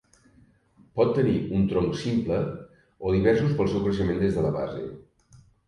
[0.99, 4.85] Pot tenir un tronc simple o diversos pel seu creixement des de la base.